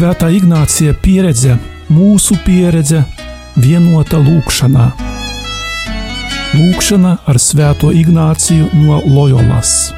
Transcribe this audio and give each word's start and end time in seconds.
Svētā 0.00 0.30
Ignācija 0.32 0.94
pieredze, 0.96 1.58
mūsu 1.92 2.32
pieredze, 2.40 3.02
vienota 3.60 4.16
lūkšanā. 4.16 4.86
Lūkšana 6.56 7.10
ar 7.28 7.36
Svēto 7.36 7.90
Ignāciju 7.92 8.70
no 8.80 8.96
Loyolas. 9.04 9.90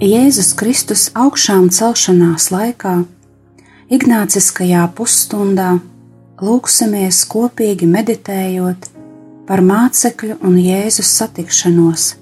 Jēzus 0.00 0.54
Kristus 0.56 1.10
augšām 1.12 1.68
celšanās 1.68 2.48
laikā, 2.56 2.96
Ignāciskajā 3.92 4.88
pusstundā, 4.96 5.74
lūksimies 6.44 7.24
kopīgi 7.30 7.88
meditējot 7.90 8.88
par 9.48 9.62
mācekļu 9.64 10.38
un 10.44 10.58
Jēzus 10.60 11.10
satikšanos, 11.18 12.12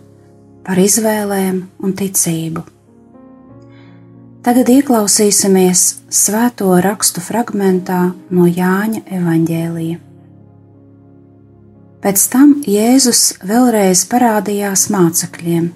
par 0.67 0.79
izvēlēm 0.79 1.63
un 1.83 1.95
ticību. 1.99 2.63
Tagad 4.47 4.69
ieklausīsimies 4.71 5.81
svēto 6.07 6.69
rakstu 6.79 7.23
fragmentā 7.25 8.13
no 8.31 8.47
Jāņa 8.47 9.03
evaņģēlija. 9.19 9.99
Pēc 12.07 12.29
tam 12.31 12.53
Jēzus 12.63 13.25
vēlreiz 13.43 14.05
parādījās 14.07 14.87
mācekļiem 14.95 15.67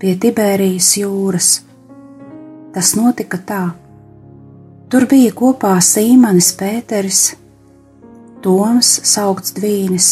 pie 0.00 0.14
Tibērijas 0.18 0.88
jūras. 0.96 1.50
Tas 2.72 2.94
notika 2.96 3.36
tā. 3.36 3.60
Tur 4.88 5.04
bija 5.10 5.34
kopā 5.36 5.76
Sīmanis 5.84 6.48
Pēteris, 6.56 7.20
Toms 8.42 8.88
saukts 9.06 9.52
Dvīnis, 9.54 10.06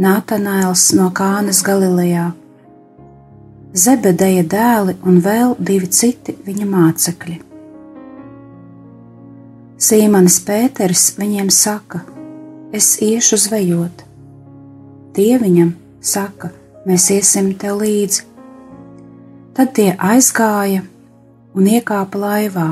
Nātanēls 0.00 0.88
no 0.98 1.12
Kānas 1.14 1.60
Galilejā, 1.62 2.32
Zebedeja 3.70 4.42
dēli 4.50 4.96
un 5.06 5.20
vēl 5.22 5.54
divi 5.62 5.86
citi 5.94 6.34
viņa 6.42 6.66
mācekļi. 6.66 7.36
Sīmanis 9.78 10.40
Pēters 10.42 11.04
viņiem 11.20 11.54
saka: 11.54 12.02
Es 12.74 12.96
iešu 12.98 13.38
zvejot. 13.46 14.02
Tie 15.14 15.38
viņam 15.38 15.70
saka: 16.02 16.50
Mēs 16.82 17.12
iesim 17.14 17.54
tev 17.54 17.78
līdzi. 17.84 18.26
Tad 19.54 19.76
tie 19.78 19.92
aizgāja 19.94 20.82
un 21.54 21.74
iekāpa 21.78 22.18
laivā, 22.18 22.70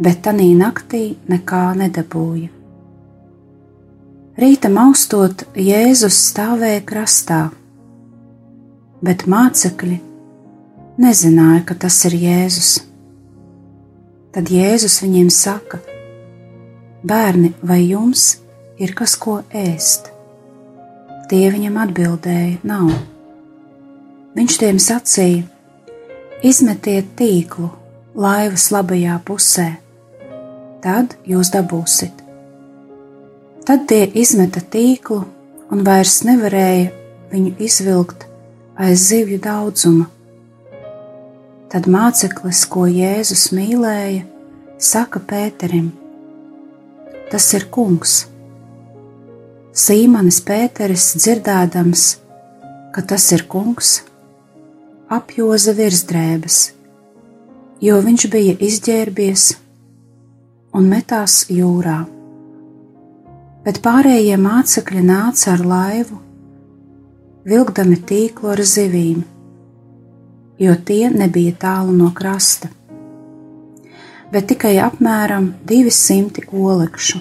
bet 0.00 0.24
tanī 0.24 0.54
naktī 0.56 1.18
nekā 1.28 1.66
nedabūja. 1.76 2.57
Rīta 4.38 4.68
maustot, 4.70 5.40
Jēzus 5.58 6.14
stāvēja 6.28 6.78
krastā, 6.86 7.38
bet 9.02 9.24
mācekļi 9.26 9.96
nezināja, 11.02 11.64
ka 11.66 11.74
tas 11.82 11.96
ir 12.06 12.14
Jēzus. 12.20 12.68
Tad 14.30 14.52
Jēzus 14.54 15.00
viņiem 15.02 15.32
saka: 15.34 15.80
Bērni, 17.02 17.50
vai 17.66 17.80
jums 17.88 18.28
ir 18.78 18.94
kas 18.94 19.16
ko 19.18 19.40
ēst? 19.50 20.12
Tie 21.26 21.42
viņam 21.56 21.80
atbildēja: 21.88 22.60
Nav. 22.62 22.94
Viņš 24.38 24.60
tiem 24.62 24.78
sacīja: 24.78 25.42
Izmetiet 26.46 27.10
tīklu 27.18 27.72
laivas 28.14 28.70
labajā 28.70 29.18
pusē, 29.26 29.68
tad 30.86 31.18
jūs 31.26 31.50
dabūsiet. 31.58 32.27
Tad 33.68 33.82
tie 33.84 34.06
izmeta 34.16 34.62
tīklu 34.64 35.18
un 35.68 35.82
vairs 35.84 36.22
nevarēja 36.24 36.86
viņu 37.28 37.50
izvilkt 37.66 38.24
aiz 38.80 39.02
zivju 39.10 39.36
daudzuma. 39.44 40.06
Tad 41.68 41.84
māceklis, 41.92 42.62
ko 42.64 42.86
Jēzus 42.88 43.50
mīlēja, 43.52 44.24
saka 44.80 45.20
Pēterim: 45.20 45.92
Tas 47.28 47.52
ir 47.60 47.68
kungs. 47.68 48.16
Sīmanis 49.76 50.40
Pēteris 50.48 51.12
dzirdēdams, 51.20 52.08
ka 52.96 53.04
tas 53.04 53.30
ir 53.36 53.44
kungs, 53.52 53.98
apjoza 55.12 55.76
virsdrēbes, 55.76 56.62
jo 57.84 58.00
viņš 58.00 58.30
bija 58.32 58.60
izģērbies 58.64 59.50
un 60.72 60.88
metās 60.88 61.42
jūrā. 61.52 62.06
Bet 63.68 63.82
pārējie 63.84 64.38
mācekļi 64.40 65.02
nāca 65.04 65.50
ar 65.52 65.60
laivu, 65.60 66.14
vilkdami 67.44 67.98
tīklu 68.08 68.54
ar 68.54 68.62
zivīm, 68.64 69.18
jo 70.56 70.76
tie 70.88 71.10
nebija 71.12 71.52
tālu 71.60 71.92
no 71.92 72.06
krasta, 72.16 72.70
bet 74.32 74.46
tikai 74.48 74.78
apmēram 74.80 75.50
200 75.68 76.46
olekšu. 76.48 77.20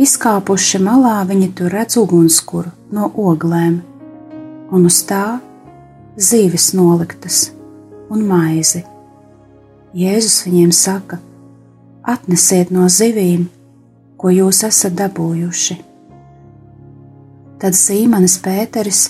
Izkāpuši 0.00 0.80
malā, 0.80 1.18
viņi 1.28 1.50
tur 1.60 1.76
redz 1.76 2.00
ugunskura 2.00 2.72
no 2.96 3.10
oglēm, 3.20 3.76
un 4.72 4.88
uz 4.88 5.02
tā 5.12 5.26
zīves 6.16 6.70
noliktas 6.72 7.50
un 8.08 8.24
maizi. 8.32 8.80
Jēzus 9.92 10.40
viņiem 10.48 10.72
saka: 10.72 11.20
Atnesiet 12.16 12.72
no 12.72 12.88
zivīm, 12.88 13.50
ko 14.18 14.32
jūs 14.34 14.64
esat 14.66 14.96
dabūjuši. 14.98 15.78
Tad 17.58 17.74
Sīmanis 17.74 18.36
Pēteris 18.42 19.08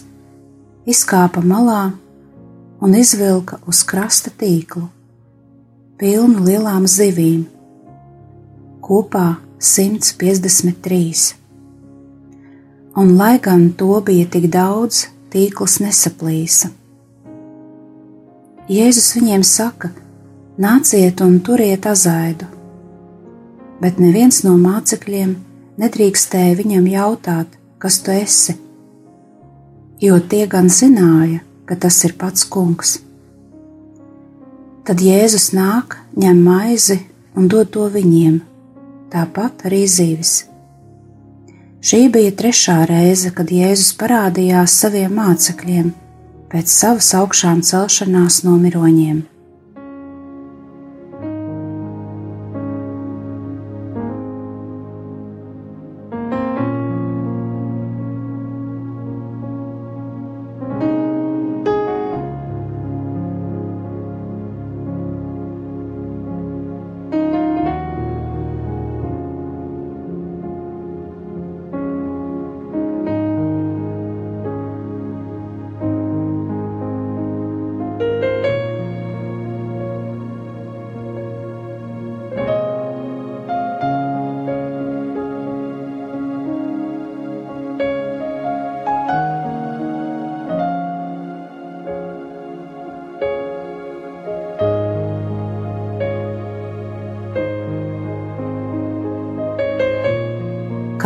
izkāpa 0.89 1.43
malā 1.45 1.91
un 2.81 2.95
izvilka 2.97 3.59
uz 3.69 3.83
krasta 3.89 4.33
tīklu, 4.41 4.87
pilnu 6.01 6.45
lielām 6.47 6.87
zivīm, 6.89 7.45
kopā 8.85 9.37
153. 9.59 11.37
Un, 12.99 13.15
lai 13.19 13.39
gan 13.43 13.71
to 13.79 14.01
bija 14.03 14.27
tik 14.33 14.49
daudz, 14.51 15.07
tīkls 15.33 15.79
nesaplīsa. 15.85 16.71
Jēzus 18.69 19.13
viņiem 19.17 19.45
saka: 19.47 19.91
Nāciet 20.59 21.21
un 21.25 21.39
turiet 21.45 21.87
azaidu. 21.87 22.58
Bet 23.79 24.01
neviens 24.03 24.43
no 24.43 24.57
mācekļiem 24.59 25.37
nedrīkstēja 25.79 26.57
viņam 26.59 26.89
jautāt, 26.91 27.53
kas 27.79 28.01
tu 28.03 28.11
esi, 28.11 28.57
jo 30.03 30.19
tie 30.19 30.47
gan 30.51 30.67
zināja, 30.67 31.45
ka 31.67 31.77
tas 31.79 32.01
ir 32.09 32.17
pats 32.19 32.47
kungs. 32.49 32.99
Tad 34.89 35.03
Jēzus 35.05 35.53
nāk, 35.55 35.99
ņem 36.19 36.43
maizi 36.43 36.99
un 37.37 37.47
dod 37.47 37.71
to 37.75 37.87
viņiem, 37.93 38.41
tāpat 39.13 39.67
arī 39.69 39.85
zīves. 39.87 40.49
Šī 41.79 42.09
bija 42.11 42.35
trešā 42.35 42.81
reize, 42.91 43.31
kad 43.31 43.53
Jēzus 43.55 43.93
parādījās 44.01 44.75
saviem 44.83 45.15
mācekļiem 45.21 45.93
pēc 46.51 46.73
savas 46.73 47.13
augšām 47.15 47.61
celšanās 47.63 48.43
no 48.43 48.57
miroņiem. 48.59 49.21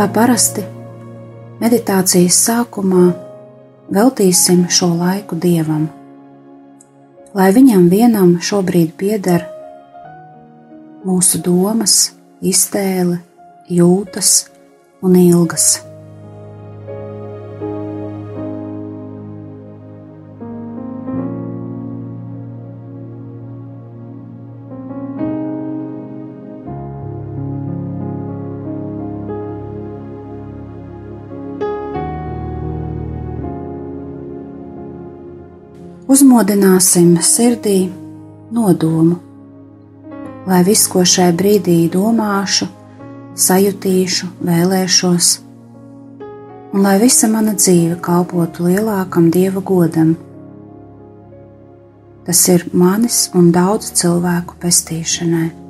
Kā 0.03 0.09
parasti, 0.11 0.59
meditācijas 1.61 2.35
sākumā 2.43 3.03
veltīsim 3.95 4.65
šo 4.67 4.89
laiku 4.99 5.37
dievam, 5.39 5.85
lai 7.31 7.45
viņam 7.55 7.85
vienam 7.87 8.33
šobrīd 8.43 8.91
pieder 8.99 9.45
mūsu 11.07 11.39
domas, 11.47 11.95
iztēle, 12.43 13.21
jūtas 13.71 14.33
un 14.99 15.15
ilgas. 15.23 15.71
Uzmodināsim 36.03 37.13
sirdī 37.23 37.85
nodomu, 38.51 39.15
lai 40.43 40.59
viss, 40.67 40.89
ko 40.91 41.05
šai 41.07 41.29
brīdī 41.39 41.77
domāšu, 41.93 42.67
sajutīšu, 43.39 44.27
vēlēšos, 44.43 45.29
un 46.75 46.83
lai 46.83 46.97
visa 46.99 47.31
mana 47.31 47.55
dzīve 47.55 48.01
kalpotu 48.03 48.67
lielākam 48.67 49.31
dieva 49.31 49.63
godam. 49.63 50.17
Tas 52.27 52.45
ir 52.51 52.67
manis 52.75 53.29
un 53.31 53.53
daudzu 53.55 53.95
cilvēku 54.03 54.59
pestīšanai. 54.59 55.62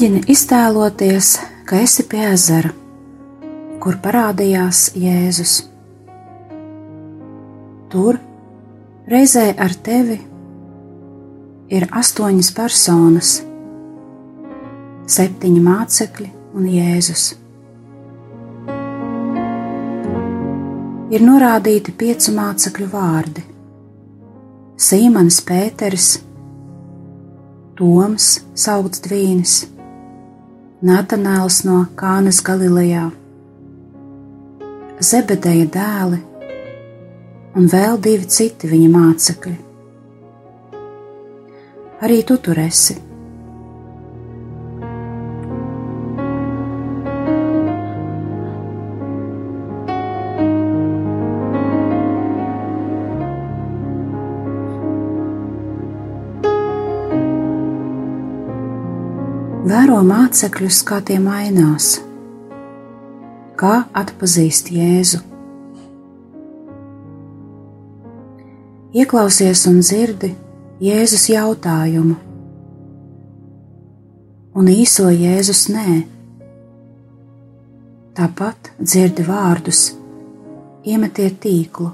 Mēģini 0.00 0.30
iztēloties, 0.32 1.26
ka 1.68 1.76
esi 1.84 2.06
pie 2.08 2.22
ezera, 2.30 2.70
kur 3.84 3.98
parādījās 4.00 4.78
Jēzus. 4.96 5.58
Tur 7.92 8.16
reizē 9.12 9.42
ar 9.60 9.74
tevi 9.84 10.16
ir 11.76 11.84
astoņas 12.00 12.48
personas, 12.56 13.32
septiņi 15.04 15.60
mācekļi 15.66 16.28
un 16.56 16.70
Jēzus. 16.78 17.24
Ir 21.12 21.26
norādīti 21.28 21.92
piecu 21.92 22.32
mācekļu 22.38 22.88
vārdi- 22.94 23.44
Sīmanis 24.88 25.42
Pēteris, 25.44 26.08
Toms, 27.76 28.30
saukts 28.54 29.04
Dvīnis, 29.04 29.58
Natanēls 30.80 31.58
no 31.68 31.82
Kānas 31.92 32.38
Galilejā, 32.40 33.10
Zebedeja 35.04 35.66
dēli 35.74 36.20
un 37.60 37.68
vēl 37.68 38.00
divi 38.00 38.24
citi 38.24 38.70
viņa 38.70 38.88
mācekļi. 38.94 39.52
Arī 42.00 42.22
tu 42.24 42.38
tur 42.40 42.62
esi. 42.64 42.96
Vēro 59.70 60.00
mācekļus, 60.02 60.80
kā 60.82 60.96
tie 61.06 61.20
mainās, 61.22 62.00
kā 63.60 63.74
atpazīst 64.00 64.70
Jēzu. 64.74 65.20
Ieklausies 68.98 69.60
un 69.70 69.76
dzirdi 69.84 70.32
Jēzus 70.82 71.28
jautājumu, 71.30 72.16
un 74.58 74.70
īso 74.72 75.06
Jēzus 75.12 75.60
nē. 75.70 75.98
Tāpat 78.18 78.72
dzirdi 78.80 79.28
vārdus, 79.28 79.84
iemetiet 80.82 81.38
tīklu. 81.44 81.92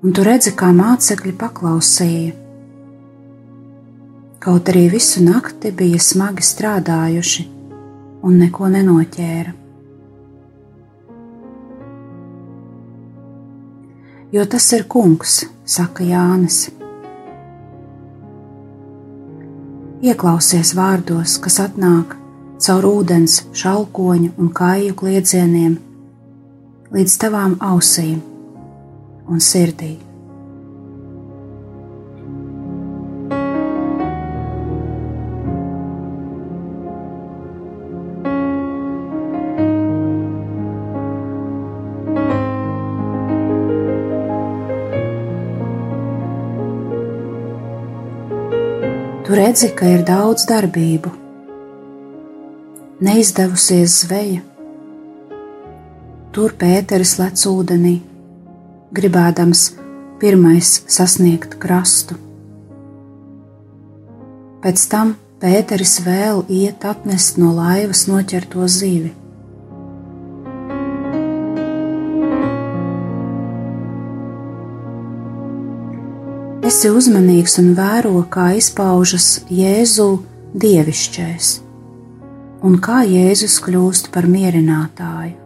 Un 0.00 0.16
tu 0.16 0.24
redzi, 0.24 0.54
kā 0.56 0.72
mācekļi 0.72 1.36
paklausīja 1.44 2.43
kaut 4.44 4.68
arī 4.68 4.88
visu 4.92 5.22
nakti 5.24 5.70
bija 5.72 5.98
smagi 5.98 6.44
strādājuši 6.44 7.44
un 8.28 8.36
neko 8.42 8.68
nenoķēra. 8.74 9.54
Jo 14.34 14.44
tas 14.50 14.66
ir 14.76 14.84
kungs, 14.90 15.44
saka 15.64 16.04
Jānis. 16.04 16.66
Ieklausies 20.04 20.74
vārdos, 20.76 21.38
kas 21.40 21.60
atnāk 21.64 22.16
caur 22.60 22.88
ūdens, 22.90 23.44
šalkoņu 23.56 24.34
un 24.36 24.50
kāju 24.52 24.96
kliedzieniem 25.00 25.78
līdz 26.92 27.20
tavām 27.22 27.56
ausīm 27.64 28.18
un 29.24 29.40
sirdīm. 29.40 30.13
Redzi, 49.54 49.68
ka 49.70 49.86
ir 49.86 50.00
daudz 50.02 50.48
darbību, 50.50 51.12
neizdevusies 53.06 54.00
zveja. 54.02 54.40
Tur 56.34 56.56
Pēteris 56.58 57.12
lec 57.20 57.38
ūdenī, 57.46 58.00
gribēdams 58.98 59.62
pirmais 60.18 60.72
sasniegt 60.90 61.54
krastu. 61.62 62.18
Pēc 64.64 64.88
tam 64.90 65.14
Pēteris 65.38 66.00
vēl 66.02 66.42
iet 66.50 66.82
atnest 66.90 67.38
no 67.38 67.54
laivas 67.54 68.08
noķerto 68.10 68.66
zivi. 68.66 69.12
Esi 76.74 76.88
uzmanīgs 76.90 77.52
un 77.60 77.68
vēro, 77.78 78.16
kā 78.34 78.48
izpaužas 78.58 79.44
Jēzu 79.46 80.08
dievišķais 80.58 81.50
un 82.66 82.74
kā 82.82 83.04
Jēzus 83.06 83.60
kļūst 83.62 84.10
par 84.16 84.26
mierinātāju. 84.26 85.43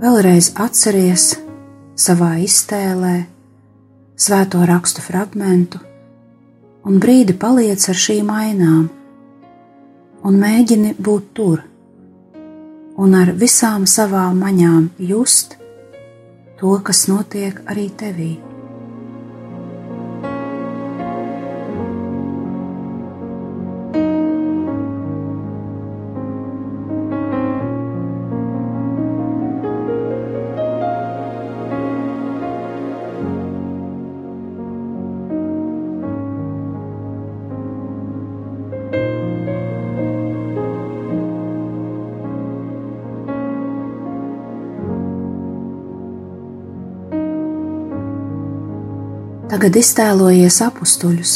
Vēlreiz 0.00 0.46
atceries 0.56 1.34
savā 1.92 2.30
iztēlē 2.40 3.26
svēto 4.16 4.62
rakstu 4.64 5.02
fragmentu 5.04 5.76
un 6.88 6.96
brīdi 7.02 7.34
paliec 7.42 7.84
ar 7.92 8.00
šīm 8.04 8.30
ainām 8.32 8.86
un 10.24 10.40
mēģini 10.40 10.94
būt 10.96 11.26
tur 11.36 11.60
un 12.96 13.18
ar 13.20 13.34
visām 13.44 13.84
savām 13.84 14.40
maņām 14.40 14.88
just 15.12 15.58
to, 16.56 16.78
kas 16.80 17.04
notiek 17.12 17.60
arī 17.68 17.90
tevī. 17.92 18.49
Tagad 49.50 49.74
iztēlojies 49.74 50.60
apstuļus, 50.62 51.30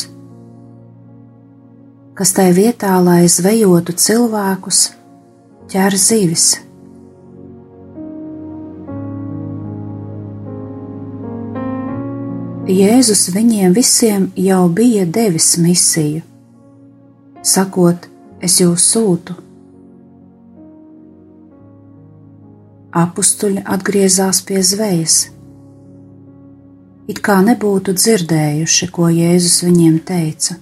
kas 2.15 2.33
tai 2.37 2.45
vietā, 2.55 2.93
lai 3.03 3.25
zvejotu 3.27 3.91
cilvēkus, 3.99 4.83
ķer 5.73 5.97
zivis. 5.99 6.45
Jēzus 12.71 13.25
viņiem 13.35 13.75
visiem 13.75 14.31
jau 14.39 14.63
bija 14.71 15.11
devis 15.19 15.51
misiju, 15.59 16.23
sakot, 17.43 18.07
es 18.39 18.63
jūs 18.63 18.87
sūtu. 18.95 19.41
Apstuļi 22.95 23.67
atgriezās 23.67 24.47
pie 24.47 24.63
zvejas, 24.63 25.25
it 27.09 27.21
kā 27.25 27.41
nebūtu 27.45 27.95
dzirdējuši, 27.99 28.89
ko 28.95 29.11
Jēzus 29.13 29.61
viņiem 29.67 29.99
teica. 30.09 30.59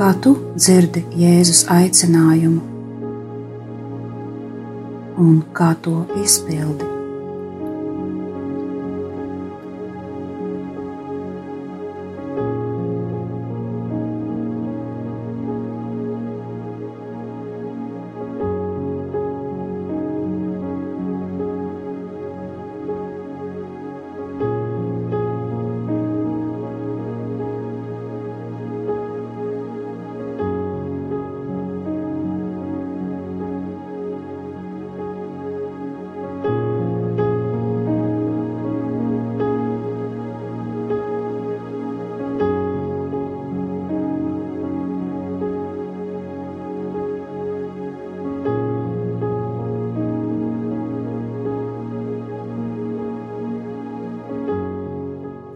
Kā 0.00 0.12
tu 0.24 0.36
dzirdi 0.56 1.04
Jēzus 1.22 1.66
aicinājumu 1.70 2.62
un 5.20 5.42
kā 5.52 5.74
to 5.84 5.98
izpildi? 6.22 6.89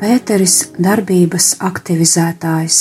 Pēteris 0.04 0.54
darbības 0.76 1.54
aktivizētājs. 1.64 2.78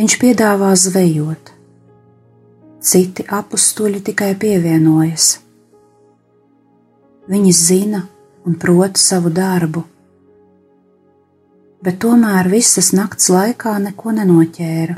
Viņš 0.00 0.14
piedāvā 0.16 0.70
zvejot, 0.80 1.50
citi 2.80 3.26
apstuļi 3.38 3.98
tikai 4.06 4.30
pievienojas. 4.40 5.26
Viņi 7.28 7.52
zina 7.58 8.00
un 8.48 8.56
prot 8.62 8.96
savu 8.96 9.28
darbu, 9.28 9.82
bet 11.84 11.98
tomēr 12.06 12.48
visas 12.48 12.94
nakts 12.96 13.28
laikā 13.34 13.74
neko 13.84 14.14
nenoķēra. 14.16 14.96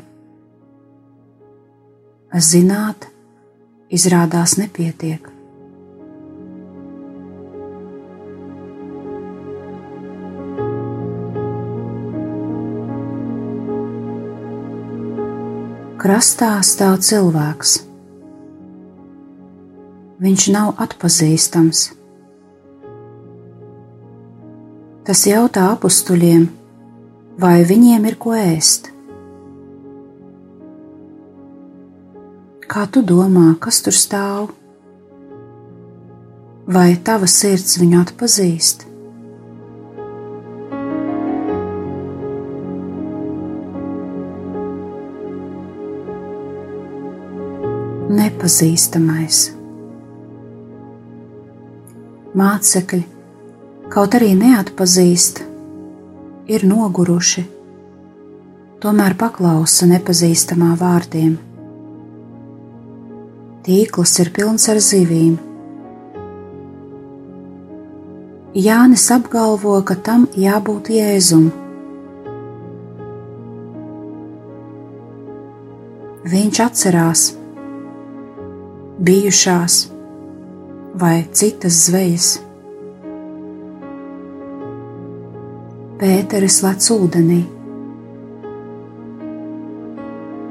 Zināt, 2.53 3.09
izrādās 3.91 4.55
nepietiek. 4.63 5.27
Krastā 15.99 16.53
stāv 16.63 17.01
cilvēks. 17.03 17.73
Viņš 20.23 20.45
nav 20.55 20.79
atpazīstams. 20.85 21.81
Tas 25.09 25.25
jautā 25.27 25.65
apstuļiem, 25.73 26.47
vai 27.43 27.67
viņiem 27.67 28.07
ir 28.13 28.19
ko 28.23 28.37
ēst. 28.39 28.93
Kā 32.71 32.87
tu 32.87 33.03
domā, 33.03 33.49
kas 33.59 33.83
tur 33.83 33.99
stāv? 33.99 34.53
Vai 36.79 36.93
tava 37.03 37.27
sirds 37.27 37.75
viņu 37.83 38.05
atpazīst? 38.07 38.88
Nepazīstamais. 48.49 49.39
Mācekļi, 52.39 53.03
kaut 53.93 54.15
arī 54.17 54.31
neatpazīst, 54.39 55.43
ir 56.49 56.65
noguruši, 56.65 57.45
tomēr 58.81 59.17
paklausa 59.21 59.89
nepazīstamā 59.91 60.71
vārdiem. 60.81 61.37
Tīkls 63.69 64.17
ir 64.23 64.33
pilns 64.33 64.69
ar 64.73 64.81
zivīm. 64.81 65.37
Jānis 68.57 69.11
apgalvo, 69.13 69.77
ka 69.85 69.95
tam 69.95 70.25
jābūt 70.33 70.89
jēzum. 70.95 71.51
Viņš 76.29 76.63
atcerās, 76.65 77.27
bijušās 78.99 79.89
vai 80.99 81.23
citas 81.33 81.85
zvejas. 81.87 82.29
Pēteris 85.99 86.59
lec 86.63 86.87
ūdenī. 86.95 87.41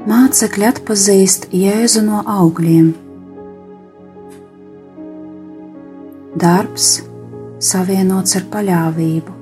Mācekļi 0.08 0.68
atpazīst 0.68 1.48
Jēzu 1.52 2.04
no 2.04 2.22
augļiem. 2.24 2.92
Darbs 6.38 6.88
savienots 7.70 8.36
ar 8.38 8.46
paļāvību. 8.52 9.36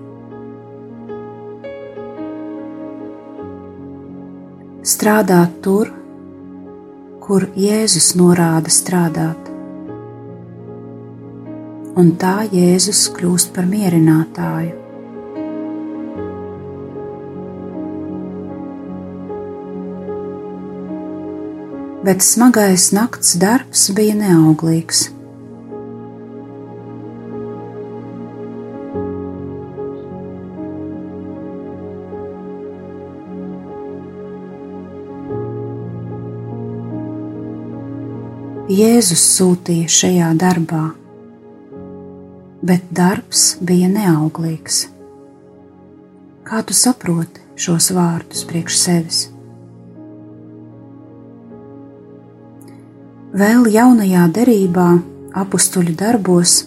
Strādāt 4.87 5.61
tur, 5.63 5.91
kur 5.91 6.06
Jēzus 7.59 8.13
norāda 8.15 8.71
strādāt. 8.71 9.49
Un 11.99 12.13
tā 12.23 12.45
Jēzus 12.53 13.01
kļūst 13.17 13.51
par 13.57 13.67
mierinātāju. 13.67 14.77
Bet 22.07 22.23
smagais 22.23 22.93
nakts 22.95 23.35
darbs 23.43 23.89
bija 23.99 24.15
neauglīgs. 24.23 25.09
Jēzus 38.77 39.23
sūtīja 39.39 39.89
šajā 39.89 40.27
darbā, 40.37 40.83
bet 42.67 42.83
darbs 42.93 43.45
bija 43.65 43.87
neauglīgs. 43.89 44.83
Kā 46.45 46.61
tu 46.67 46.77
saproti 46.77 47.41
šos 47.63 47.89
vārdus 47.97 48.43
priekš 48.51 48.81
sevis? 48.83 49.21
Vēl 53.33 53.65
jaunajā 53.73 54.27
derībā, 54.41 54.89
apakstuļu 55.45 55.97
darbos, 56.03 56.59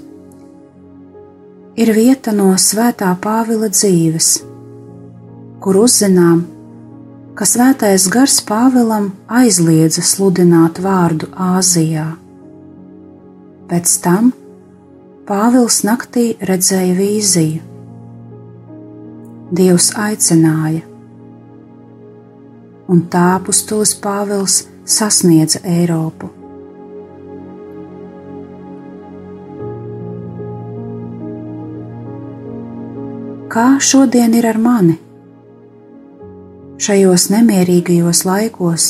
ir 1.78 1.94
vieta 2.00 2.34
no 2.34 2.56
Svētā 2.58 3.12
Pāvila 3.22 3.70
dzīves, 3.75 4.32
kur 5.62 5.84
uzzinām, 5.84 6.48
ka 7.39 7.46
svētais 7.48 8.10
gars 8.12 8.41
Pāvēlam 8.43 9.05
aizliedza 9.31 10.01
sludināt 10.03 10.81
vārdu 10.84 11.29
Āzijā. 11.39 12.10
Pēc 13.72 13.93
tam 14.03 14.34
Pāvils 15.29 15.77
naktī 15.88 16.25
redzēja 16.51 16.98
vīziju. 17.00 17.62
Dievs 19.55 19.88
aicināja, 19.96 20.84
un 22.91 23.08
tā 23.15 23.31
pustulis 23.48 23.96
Pāvils 24.03 24.65
sasniedza 24.84 25.63
Eiropu. 25.63 26.36
Kā 33.50 33.69
šodien 33.79 34.36
ir 34.36 34.51
ar 34.51 34.60
mani? 34.60 35.05
Šajos 36.79 37.25
nemierīgajos 37.27 38.21
laikos, 38.24 38.83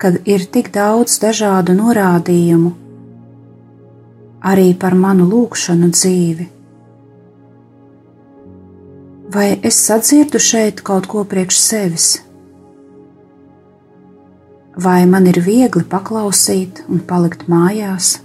kad 0.00 0.14
ir 0.24 0.46
tik 0.54 0.70
daudz 0.72 1.18
dažādu 1.20 1.74
norādījumu, 1.76 2.70
arī 4.52 4.70
par 4.80 4.96
manu 4.96 5.26
lūgšanu 5.28 5.90
dzīvi. 5.92 6.46
Vai 9.36 9.50
es 9.60 9.82
sadzirdu 9.90 10.40
šeit 10.40 10.80
kaut 10.80 11.10
ko 11.12 11.26
priekš 11.28 11.60
sevis? 11.66 12.08
Vai 14.80 15.04
man 15.04 15.28
ir 15.28 15.42
viegli 15.44 15.84
paklausīt 15.84 16.84
un 16.88 17.04
palikt 17.12 17.44
mājās? 17.52 18.16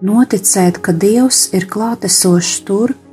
noticēt, 0.00 0.78
ka 0.80 0.94
Dievs 0.96 1.50
ir 1.52 1.66
klātesošs 1.68 2.60
tur, 2.64 2.94
kur 2.94 3.09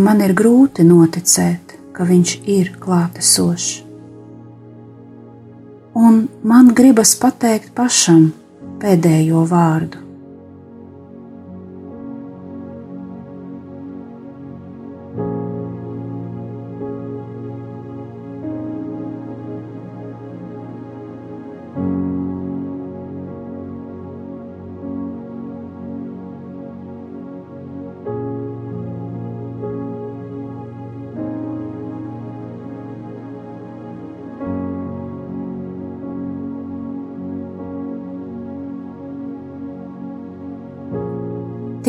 man 0.00 0.22
ir 0.24 0.32
grūti 0.32 0.84
noticēt, 0.86 1.74
ka 1.92 2.06
Viņš 2.08 2.30
ir 2.48 2.70
klātesošs. 2.80 3.82
Un 5.94 6.24
man 6.42 6.72
gribas 6.74 7.12
pateikt 7.20 7.74
pašam 7.76 8.32
pēdējo 8.80 9.44
vārdu. 9.50 10.03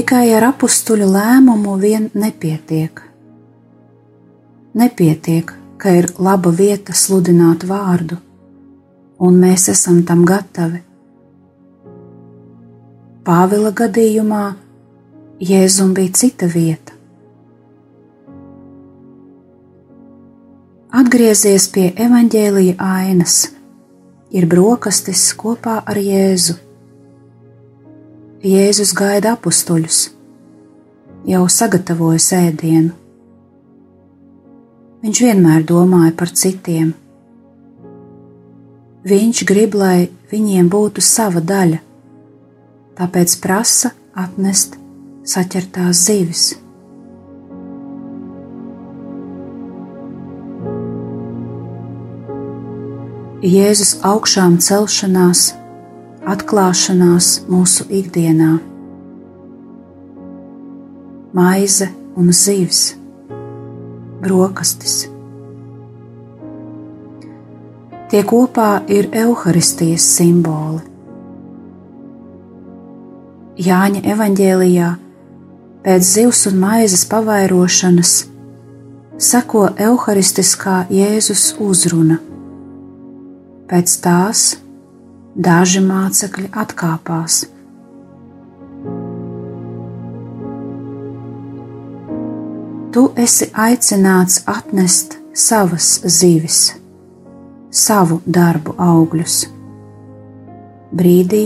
Tikai 0.05 0.35
ar 0.37 0.43
apstuļu 0.51 1.05
lēmumu 1.09 1.71
vien 1.81 2.03
nepietiek. 2.13 2.99
Nepietiek, 4.77 5.53
ka 5.81 5.93
ir 5.97 6.05
laba 6.21 6.51
vieta 6.53 6.93
sludināt 6.93 7.63
vārdu, 7.65 8.19
un 9.17 9.39
mēs 9.41 9.63
esam 9.73 10.03
tam 10.05 10.21
gatavi. 10.29 10.83
Pāvila 13.25 13.71
gadījumā 13.79 14.43
Jēzum 15.41 15.95
bija 15.97 16.13
cita 16.21 16.51
vieta. 16.53 16.93
Atgriezies 21.01 21.65
pie 21.73 21.87
evaņģēlīja 22.05 22.77
ainas, 22.77 23.39
ir 24.29 24.45
brokastis 24.53 25.25
kopā 25.33 25.79
ar 25.81 25.97
Jēzu. 25.97 26.59
Jēzus 28.45 28.91
gaida 28.93 29.31
apstuļus, 29.33 29.99
jau 31.25 31.39
sagatavoja 31.49 32.43
ēdienu. 32.45 32.91
Viņš 35.01 35.21
vienmēr 35.25 35.65
domāja 35.65 36.11
par 36.19 36.29
citiem. 36.29 36.91
Viņš 39.09 39.41
grib, 39.49 39.79
lai 39.81 40.11
viņiem 40.29 40.69
būtu 40.69 41.01
sava 41.01 41.41
daļa, 41.41 41.81
tāpēc 43.01 43.35
prasa 43.41 43.95
atnest 44.13 44.77
saķertās 45.25 46.05
zivis. 46.05 46.45
Jēzus 53.41 53.97
augšām 54.05 54.61
celšanās 54.61 55.47
atklāšanās 56.25 57.45
mūsu 57.49 57.85
ikdienā. 57.93 58.55
Maize 61.35 61.89
un 62.17 62.31
zivs, 62.33 62.95
brokastis. 64.23 65.03
Tie 68.09 68.21
kopā 68.25 68.69
ir 68.89 69.09
evaharistijas 69.13 70.05
simboli. 70.17 70.81
Jāņa 73.65 74.01
evanģēlijā 74.15 74.91
pēc 75.85 76.07
zivs 76.09 76.45
un 76.49 76.57
maizes 76.59 77.05
pavairošanas 77.11 78.17
seko 79.21 79.67
evaharistiskā 79.77 80.85
Jēzus 80.91 81.53
uzruna. 81.61 82.17
Pēc 83.69 83.99
tās 84.03 84.47
daži 85.35 85.81
mācekļi 85.83 86.49
atkāpās. 86.55 87.43
Tu 92.95 93.03
esi 93.19 93.49
aicināts 93.51 94.39
atnest 94.47 95.17
savas 95.35 95.99
zivis, 96.07 96.59
savu 97.67 98.21
darbu 98.25 98.77
augļus, 98.79 99.41
brīdī, 100.95 101.45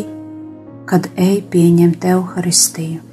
kad 0.89 1.09
ej 1.17 1.41
pieņemt 1.49 2.05
evaharistiju. 2.05 3.08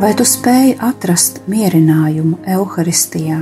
Vai 0.00 0.14
tu 0.16 0.24
spēj 0.24 0.78
atrast 0.80 1.42
mierinājumu 1.52 2.38
evaharistijā? 2.48 3.40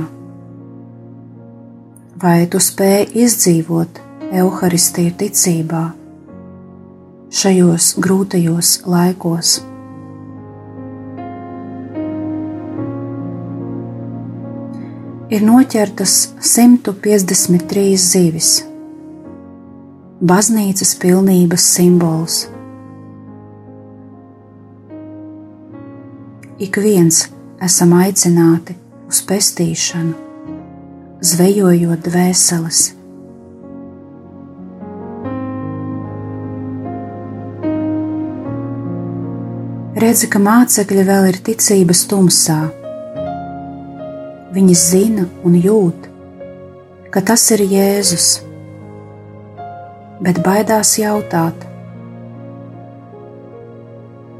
Vai 2.19 2.49
tu 2.51 2.59
spēj 2.59 3.05
izdzīvot 3.21 4.01
evaharistiju 4.27 5.13
ticībā 5.21 5.85
šajos 7.31 7.87
grūtajos 8.03 8.73
laikos? 8.91 9.53
Ir 15.31 15.47
noķertas 15.47 16.19
153 16.43 17.89
zivis, 18.03 18.53
baznīcas 20.19 20.97
pilnības 20.99 21.73
simbols 21.79 22.41
ik 26.59 26.75
viens 26.75 27.23
esam 27.63 27.93
aicināti 27.95 28.75
uz 29.07 29.21
pestīšanu, 29.23 30.11
zvejojot 31.23 32.01
dvēseles. 32.03 32.81
Redzi, 39.99 40.27
ka 40.31 40.39
mācekļi 40.39 41.07
vēl 41.07 41.29
ir 41.31 41.39
ticības 41.47 42.03
tumsā. 42.11 42.59
Viņi 44.55 44.75
zina 44.79 45.25
un 45.47 45.55
jūt, 45.59 46.07
ka 47.11 47.23
tas 47.23 47.43
ir 47.55 47.63
Jēzus, 47.67 48.29
bet 50.23 50.39
baidās 50.43 50.97
jautāt, 50.99 51.68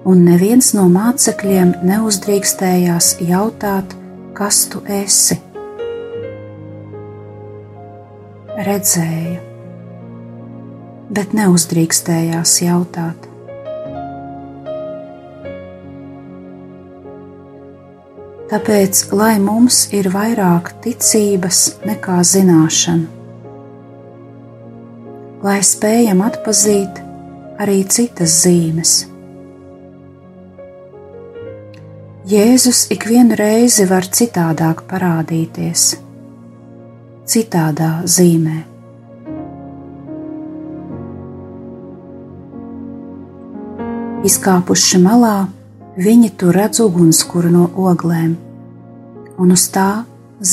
un 0.10 0.24
neviens 0.26 0.72
no 0.74 0.88
mācekļiem 0.90 1.76
neuzdrīkstējās 1.86 3.12
jautāt, 3.30 3.92
kas 4.38 4.64
tu 4.72 4.82
esi. 4.90 5.38
Redzēja, 8.70 9.36
bet 11.14 11.36
neuzdrīkstējās 11.38 12.56
jautāt. 12.66 13.28
Tāpēc, 18.50 19.04
lai 19.14 19.36
mums 19.44 19.84
ir 19.94 20.10
vairāk 20.10 20.74
ticības 20.82 21.62
nekā 21.86 22.18
zināšana, 22.26 23.06
lai 25.46 25.60
spējam 25.62 26.26
atpazīt 26.26 27.06
arī 27.62 27.84
citas 27.94 28.42
zīmes 28.42 28.98
Jēzus 32.30 32.84
ikvienu 32.94 33.34
reizi 33.40 33.88
var 33.90 34.06
citādāk 34.06 34.84
parādīties, 34.86 35.86
citādā 37.26 37.88
zīmē. 38.06 38.58
Izkāpuši 44.30 45.02
malā, 45.08 45.48
viņi 45.98 46.30
tur 46.38 46.54
redz 46.60 46.84
ugunskura 46.86 47.50
no 47.56 47.66
oglēm, 47.88 48.38
un 49.42 49.58
uz 49.58 49.66
tā 49.74 49.90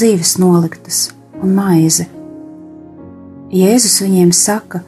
zīves 0.01 0.39
noliktas 0.41 1.05
un 1.43 1.53
maize. 1.61 2.09
Jēzus 3.53 4.01
viņiem 4.07 4.33
saka: 4.33 4.81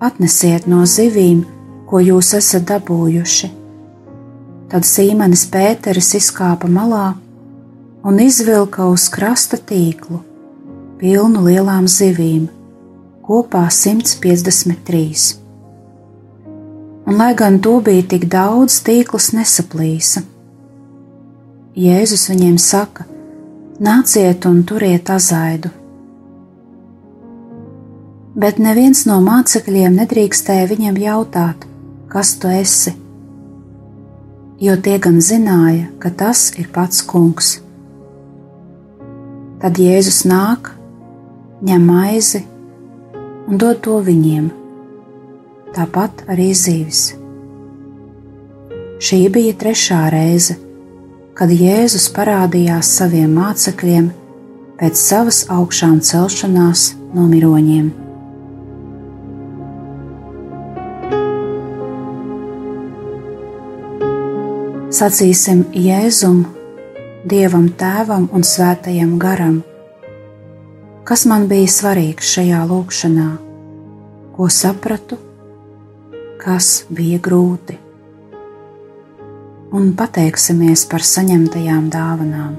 Atnesiet 0.00 0.70
no 0.70 0.86
zivīm, 0.88 1.44
ko 1.90 2.00
jūs 2.00 2.32
esat 2.40 2.70
dabūjuši. 2.72 3.59
Tad 4.70 4.86
Sīmanis 4.86 5.48
Pēteris 5.50 6.12
izkāpa 6.14 6.68
malā 6.70 7.16
un 8.06 8.20
izvilka 8.22 8.84
uz 8.86 9.08
krasta 9.10 9.58
tīklu, 9.58 10.20
pilnu 11.00 11.42
lielām 11.48 11.88
zivīm, 11.90 12.44
kopā 13.26 13.64
153. 13.74 15.00
Un, 17.10 17.18
lai 17.18 17.32
gan 17.34 17.58
to 17.58 17.80
bija 17.82 18.06
tik 18.14 18.28
daudz, 18.30 18.78
tīkls 18.86 19.32
nesaplīsa. 19.34 20.22
Jēzus 21.74 22.28
viņiem 22.30 22.62
saka: 22.62 23.10
Nāciet 23.82 24.46
un 24.46 24.62
turiet 24.62 25.10
azaidu! 25.10 25.74
Bet 28.38 28.62
neviens 28.62 29.02
no 29.10 29.18
mācekļiem 29.26 29.98
nedrīkstēja 29.98 30.70
viņam 30.70 31.06
jautāt, 31.10 31.66
kas 32.12 32.36
tu 32.38 32.54
esi, 32.54 32.94
jo 34.60 34.76
tie 34.76 34.98
gan 35.00 35.20
zināja, 35.24 35.88
ka 35.98 36.10
tas 36.12 36.50
ir 36.60 36.68
pats 36.72 37.00
kungs. 37.08 37.58
Tad 39.60 39.80
Jēzus 39.80 40.22
nāk, 40.28 40.72
ņem 41.64 41.84
maizi 41.84 42.42
un 43.48 43.60
dod 43.60 43.80
to 43.84 43.98
viņiem, 44.04 44.50
tāpat 45.76 46.24
arī 46.32 46.50
zīves. 46.56 47.10
Šī 49.00 49.22
bija 49.32 49.56
trešā 49.56 50.02
reize, 50.12 50.58
kad 51.36 51.52
Jēzus 51.52 52.10
parādījās 52.12 52.92
saviem 53.00 53.32
mācekļiem 53.40 54.10
pēc 54.80 55.00
savas 55.00 55.46
augšām 55.52 56.00
celšanās 56.04 56.90
no 57.16 57.24
miroņiem. 57.28 57.99
Sacīsim 65.00 65.62
Jēzum, 65.72 66.42
Dievam 67.24 67.70
Tēvam 67.80 68.26
un 68.36 68.42
Svētajam 68.44 69.14
Garam, 69.20 69.60
kas 71.08 71.24
man 71.30 71.46
bija 71.48 71.70
svarīgs 71.72 72.34
šajā 72.34 72.58
lūkšanā, 72.68 73.28
ko 74.34 74.48
sapratu, 74.52 75.16
kas 76.42 76.84
bija 76.92 77.20
grūti, 77.24 77.78
un 79.72 79.94
pateiksimies 79.96 80.84
par 80.90 81.06
saņemtajām 81.14 81.88
dāvanām. 81.94 82.58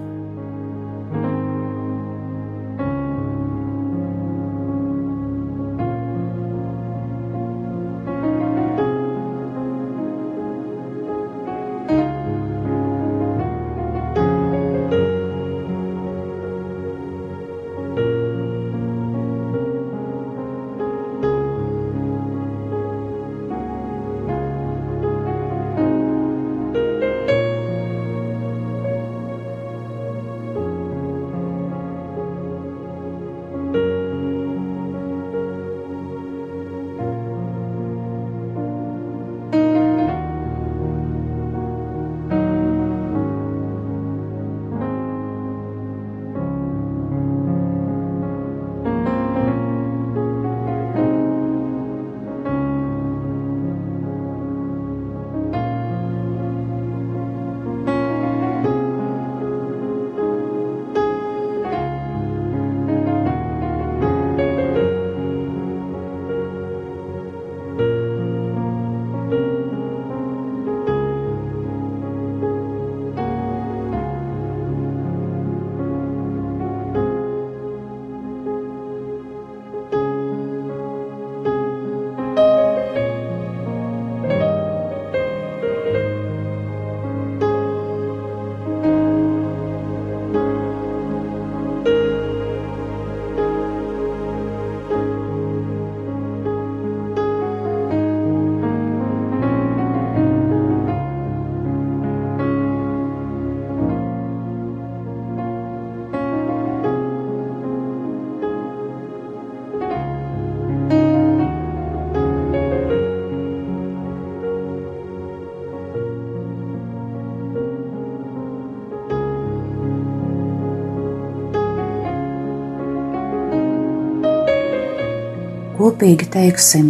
Kopīgi 126.01 126.31
teiksim: 126.33 126.87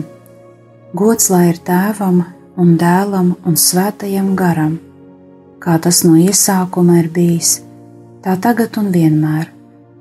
Gods 0.95 1.27
lai 1.31 1.49
ir 1.49 1.57
tēvam 1.67 2.21
un 2.55 2.77
dēlam 2.79 3.33
un 3.43 3.57
svētajam 3.59 4.29
garam, 4.39 4.77
kā 5.59 5.75
tas 5.83 6.05
no 6.07 6.15
iesākuma 6.15 7.01
ir 7.01 7.09
bijis, 7.11 7.57
tā 8.23 8.37
tagad 8.39 8.79
un 8.79 8.87
vienmēr, 8.95 9.51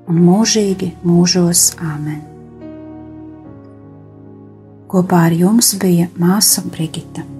un 0.06 0.22
mūžīgi 0.28 0.92
mūžos 1.02 1.72
Āmen. 1.82 2.22
Kopā 4.86 5.26
ar 5.26 5.34
jums 5.34 5.74
bija 5.74 6.06
māsa 6.14 6.62
Brigita. 6.62 7.39